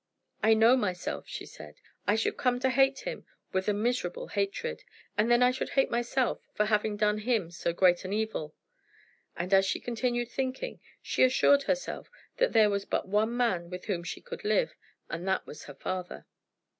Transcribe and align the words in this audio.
"I 0.41 0.55
know 0.55 0.75
myself," 0.75 1.27
she 1.27 1.45
said. 1.45 1.75
"I 2.07 2.15
should 2.15 2.35
come 2.35 2.59
to 2.61 2.71
hate 2.71 3.01
him 3.01 3.23
with 3.53 3.67
a 3.67 3.73
miserable 3.73 4.29
hatred. 4.29 4.83
And 5.15 5.29
then 5.29 5.43
I 5.43 5.51
should 5.51 5.69
hate 5.77 5.91
myself 5.91 6.41
for 6.55 6.65
having 6.65 6.97
done 6.97 7.19
him 7.19 7.51
so 7.51 7.71
great 7.71 8.03
an 8.03 8.11
evil." 8.11 8.55
And 9.37 9.53
as 9.53 9.63
she 9.63 9.79
continued 9.79 10.31
thinking 10.31 10.79
she 11.03 11.21
assured 11.23 11.61
herself 11.69 12.09
that 12.37 12.51
there 12.51 12.71
was 12.71 12.83
but 12.83 13.07
one 13.07 13.37
man 13.37 13.69
with 13.69 13.85
whom 13.85 14.03
she 14.03 14.21
could 14.21 14.43
live, 14.43 14.75
and 15.07 15.27
that 15.27 15.41
that 15.41 15.45
was 15.45 15.65
her 15.65 15.75
father. 15.75 16.25